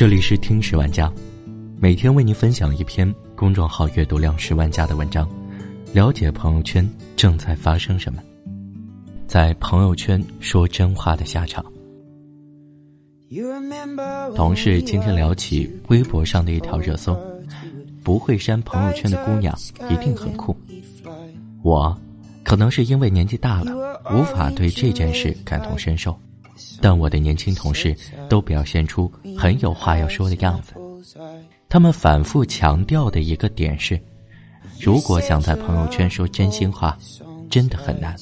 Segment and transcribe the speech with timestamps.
[0.00, 1.12] 这里是听十万家，
[1.78, 5.28] 每天为您分享一篇公众号阅读量十万加的文章，
[5.92, 8.22] 了解朋友圈正在发生什么，
[9.26, 11.62] 在朋友圈说真话的下场。
[14.34, 17.14] 同事今天聊起微博上的一条热搜：
[18.02, 19.54] 不会删朋友圈的姑娘
[19.90, 20.56] 一定很酷。
[21.60, 21.94] 我
[22.42, 26.18] 可能是因为年纪大了，无法对这件事感同身受。
[26.80, 27.94] 但我的年轻同事
[28.28, 30.74] 都表现出很有话要说的样子。
[31.68, 34.00] 他们反复强调的一个点是：
[34.80, 36.98] 如果想在朋友圈说真心话，
[37.48, 38.16] 真的很难。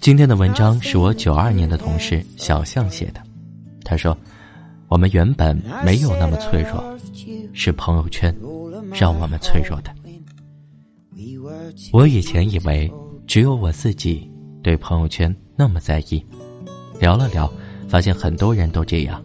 [0.00, 3.20] 今天的文章是我九二年的同事小象写的。
[3.84, 4.16] 他说
[4.88, 6.98] ：“我们原本没有那么脆弱，
[7.52, 8.34] 是朋友圈
[8.92, 9.94] 让我们脆弱的。
[11.92, 12.90] 我以前以为
[13.26, 14.30] 只有我自己
[14.62, 16.24] 对朋友圈那么在意。”
[17.00, 17.50] 聊了聊，
[17.88, 19.22] 发现很多人都这样。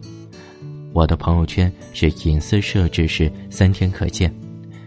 [0.92, 4.32] 我的朋友圈是隐私设置是三天可见，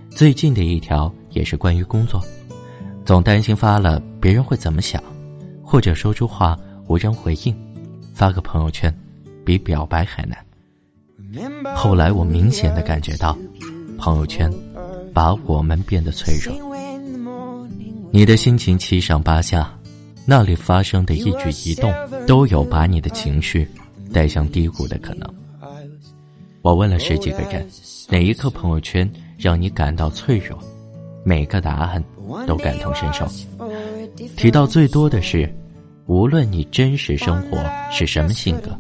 [0.10, 2.22] 最近的一条也是关于工作，
[3.04, 5.04] 总担心发了别人会怎么想，
[5.62, 7.54] 或者说出话无人回应，
[8.14, 8.94] 发个朋友圈
[9.46, 10.38] 比表白还难。
[11.76, 13.38] 后来我明显的感觉到，
[13.98, 14.50] 朋友圈
[15.14, 16.56] 把我们变得脆弱。
[18.12, 19.77] 你的心情七上八下。
[20.30, 21.90] 那里发生的一举一动，
[22.28, 23.66] 都有把你的情绪
[24.12, 25.26] 带向低谷的可能。
[26.62, 27.66] 我问了十几个人，
[28.10, 30.60] 哪一刻朋友圈让你感到脆弱？
[31.24, 32.04] 每个答案
[32.46, 33.26] 都感同身受。
[34.36, 35.50] 提到最多的是，
[36.08, 37.58] 无论你真实生活
[37.90, 38.78] 是什么性格，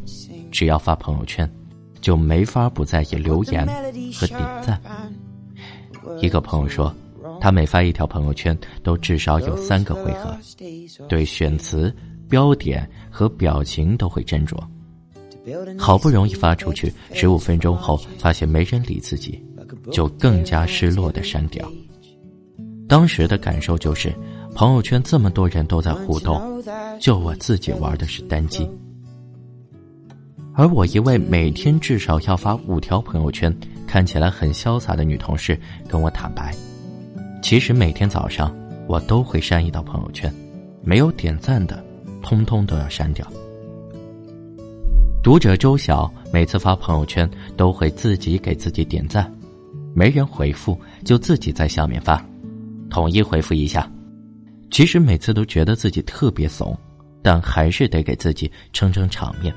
[0.51, 1.49] 只要发朋友圈，
[2.01, 3.65] 就没法不在意留言
[4.13, 4.77] 和点赞。
[6.19, 6.93] 一个朋友说。
[7.39, 10.35] 他每发一条朋友圈，都至少有三个回合，
[11.07, 11.93] 对选词、
[12.29, 14.57] 标点和表情都会斟酌。
[15.77, 19.41] 好不容易发出去，十五分钟后发现没人理自己，
[19.91, 21.65] 就更加失落的删掉。
[22.87, 24.13] 当时的感受就是，
[24.53, 26.61] 朋友圈这么多人都在互动，
[26.99, 28.69] 就我自己玩的是单机。
[30.53, 33.55] 而我一位每天至少要发五条朋友圈，
[33.85, 36.53] 看起来很潇洒的女同事跟我坦白。
[37.47, 38.53] 其实每天早上
[38.89, 40.29] 我都会删一道朋友圈，
[40.83, 41.81] 没有点赞的，
[42.21, 43.25] 通通都要删掉。
[45.23, 49.33] 读者周晓每次发朋友圈都会自己给自己点赞，
[49.95, 52.21] 没人回复就自己在下面发，
[52.89, 53.89] 统一回复一下。
[54.69, 56.77] 其实每次都觉得自己特别怂，
[57.21, 59.55] 但还是得给自己撑撑场面。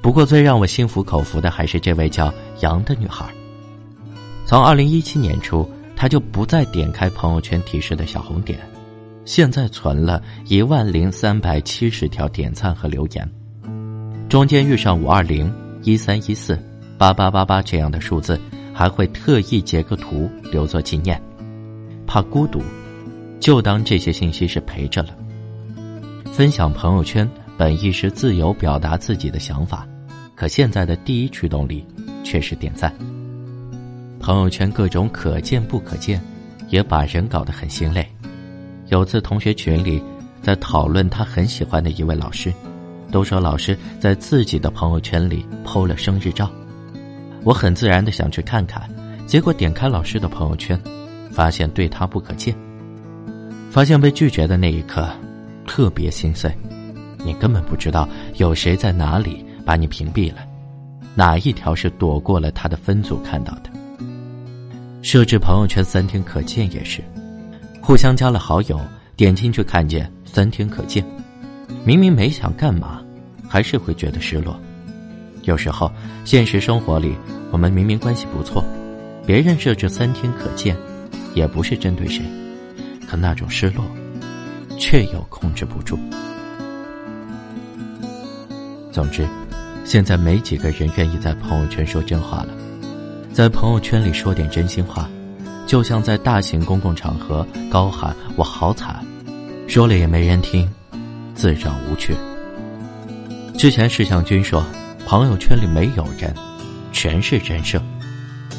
[0.00, 3.30] 不过最让我心服口服的还是这位叫杨的女孩，
[4.46, 5.70] 从二零一七年初。
[6.00, 8.58] 他就不再点开朋友圈提示的小红点，
[9.26, 13.30] 现在存了一万零三百七十条点赞和留言，
[14.26, 15.52] 中间遇上五二零、
[15.82, 16.58] 一三一四、
[16.96, 18.40] 八八八八这样的数字，
[18.72, 21.20] 还会特意截个图留作纪念，
[22.06, 22.62] 怕孤独，
[23.38, 25.10] 就当这些信息是陪着了。
[26.32, 29.86] 分享朋友圈本意是自由表达自己的想法，
[30.34, 31.84] 可现在的第一驱动力
[32.24, 32.90] 却是点赞。
[34.20, 36.20] 朋友圈各种可见不可见，
[36.68, 38.06] 也把人搞得很心累。
[38.88, 40.00] 有次同学群里
[40.42, 42.52] 在讨论他很喜欢的一位老师，
[43.10, 46.50] 都说老师在自己的朋友圈里 PO 了生日照。
[47.44, 48.88] 我很自然的想去看看，
[49.26, 50.78] 结果点开老师的朋友圈，
[51.32, 52.54] 发现对他不可见。
[53.70, 55.08] 发现被拒绝的那一刻，
[55.66, 56.52] 特别心碎。
[57.24, 58.06] 你根本不知道
[58.36, 60.42] 有谁在哪里把你屏蔽了，
[61.14, 63.70] 哪一条是躲过了他的分组看到的。
[65.02, 67.02] 设置朋友圈三天可见也是，
[67.80, 68.78] 互相加了好友，
[69.16, 71.04] 点进去看见三天可见，
[71.84, 73.02] 明明没想干嘛，
[73.48, 74.60] 还是会觉得失落。
[75.44, 75.90] 有时候
[76.26, 77.14] 现实生活里，
[77.50, 78.62] 我们明明关系不错，
[79.26, 80.76] 别人设置三天可见，
[81.34, 82.22] 也不是针对谁，
[83.08, 83.82] 可那种失落，
[84.78, 85.98] 却又控制不住。
[88.92, 89.26] 总之，
[89.86, 92.48] 现在没几个人愿意在朋友圈说真话了。
[93.32, 95.08] 在朋友圈里说点真心话，
[95.66, 99.04] 就像在大型公共场合高喊“我好惨”，
[99.68, 100.68] 说了也没人听，
[101.34, 102.14] 自找无趣。
[103.56, 104.64] 之前石向军说，
[105.06, 106.34] 朋友圈里没有人，
[106.92, 107.80] 全是人设。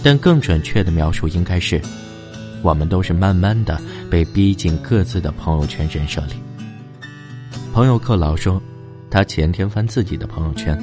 [0.03, 1.79] 但更准确的描述应该是，
[2.63, 3.79] 我们都是慢慢的
[4.09, 6.33] 被逼进各自的朋友圈人设里。
[7.73, 8.59] 朋友克劳说，
[9.11, 10.81] 他前天翻自己的朋友圈，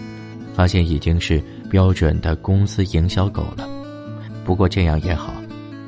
[0.54, 3.68] 发现已经是标准的公司营销狗了。
[4.48, 5.34] 不过这样也好，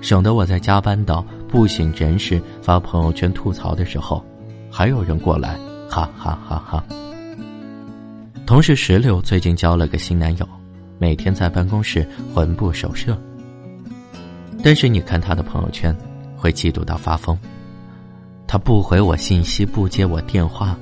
[0.03, 4.23] 省得我在加班到不省人事发朋友圈吐槽的时候，
[4.71, 5.59] 还有人过来
[5.89, 6.85] 哈哈哈哈。
[8.45, 10.47] 同事石榴最近交了个新男友，
[10.99, 13.17] 每天在办公室魂不守舍。
[14.63, 15.97] 但是你看他的朋友圈，
[16.37, 17.35] 会嫉妒到发疯。
[18.47, 20.77] 他不回我信息，不接我电话，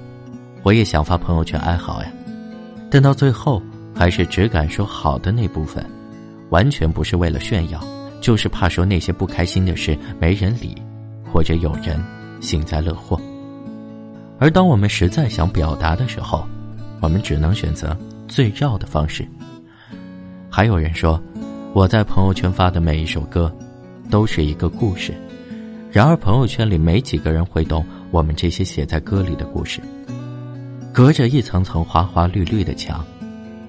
[0.65, 2.11] 我也想发朋友圈哀嚎呀。
[2.91, 3.63] 但到最后，
[3.95, 5.89] 还是只敢说好的那部分，
[6.51, 7.83] 完全不是为了炫耀，
[8.21, 10.75] 就是怕说那些不开心的事没人理，
[11.33, 12.03] 或者有人
[12.41, 13.21] 幸灾乐祸。
[14.39, 16.47] 而当我们实在想表达的时候，
[17.01, 17.97] 我们只能选择
[18.27, 19.27] 最绕的方式。
[20.49, 21.21] 还有人说，
[21.73, 23.53] 我在朋友圈发的每一首歌，
[24.11, 25.13] 都是一个故事。
[25.91, 29.81] 然而，朋友圈里没几个人会懂我们这些写在歌里的故事。
[30.93, 33.05] 隔着一层层花花绿绿的墙，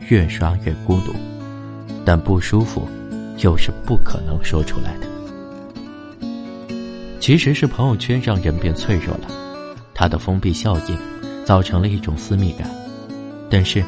[0.07, 1.13] 越刷越孤独，
[2.09, 2.89] 但不舒服，
[3.37, 5.05] 又是不可能说出来的。
[7.19, 9.27] 其实是朋友圈让人变脆弱了，
[9.93, 10.97] 它的封闭效应，
[11.45, 12.67] 造成了一种私密感。
[13.47, 13.83] 但是，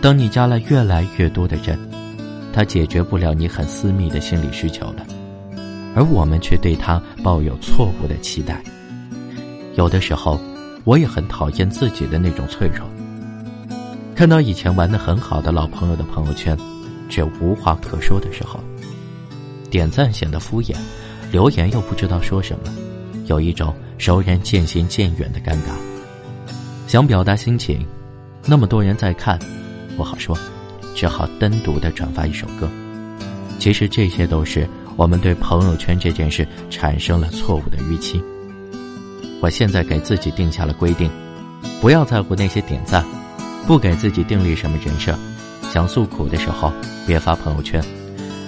[0.00, 1.76] 当你加了越来越多的人，
[2.52, 5.04] 它解决不了你很私密的心理需求了。
[5.96, 8.62] 而我们却对他抱有错误的期待。
[9.74, 10.38] 有的时候，
[10.84, 12.88] 我也很讨厌自己的那种脆弱。
[14.14, 16.56] 看到以前玩的很好的老朋友的朋友圈，
[17.08, 18.60] 却无话可说的时候，
[19.70, 20.74] 点赞显得敷衍，
[21.30, 22.72] 留言又不知道说什么，
[23.26, 25.70] 有一种熟人渐行渐远的尴尬。
[26.86, 27.84] 想表达心情，
[28.44, 29.38] 那么多人在看，
[29.96, 30.36] 不好说，
[30.94, 32.68] 只好单独的转发一首歌。
[33.58, 34.68] 其实这些都是。
[34.96, 38.18] 我们对朋友圈这件事产生了错误的预期。
[39.42, 41.10] 我现在给自己定下了规定，
[41.82, 43.04] 不要在乎那些点赞，
[43.66, 45.14] 不给自己订立什么人设。
[45.72, 46.72] 想诉苦的时候，
[47.06, 47.82] 别发朋友圈，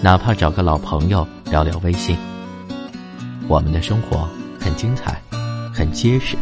[0.01, 2.17] 哪怕找个老朋友聊聊微信。
[3.49, 4.29] 我们的生活
[4.59, 5.21] 很精彩，
[5.75, 6.37] 很结实。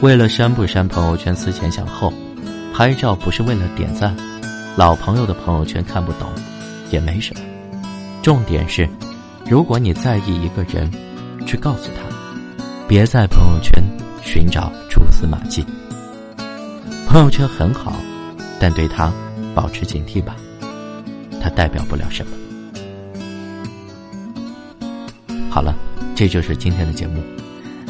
[0.00, 2.12] 为了删不删朋友圈思前想后，
[2.72, 4.16] 拍照不是为了点赞，
[4.76, 6.28] 老朋友的朋友圈看不懂，
[6.90, 7.40] 也没什么。
[8.22, 8.88] 重点是，
[9.44, 10.90] 如果你在意一个人，
[11.46, 13.82] 去告诉他，别在朋友圈
[14.22, 15.64] 寻找蛛丝马迹。
[17.06, 17.96] 朋友圈很好，
[18.60, 19.12] 但对他
[19.58, 20.36] 保持警惕吧，
[21.42, 22.32] 它代表不了什么。
[25.50, 25.74] 好了，
[26.14, 27.20] 这就是今天的节目。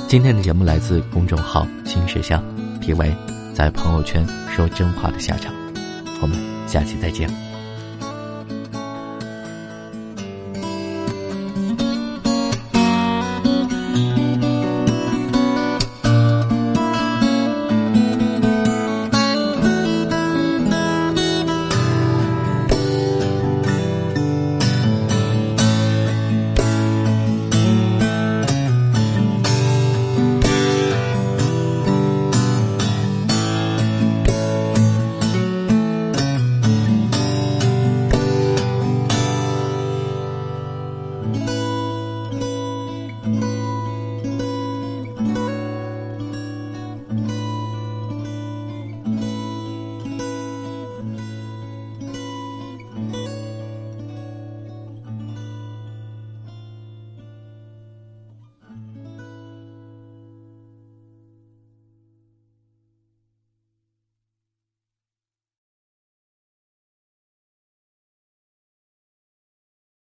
[0.08, 2.42] 今天的节目来自公众号“新事项”，
[2.80, 3.14] 题为
[3.52, 5.52] “在朋友圈说真话的下场”。
[6.22, 7.47] 我们下期再见。